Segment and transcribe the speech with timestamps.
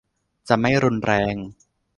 [0.47, 1.35] จะไม่รุนแรง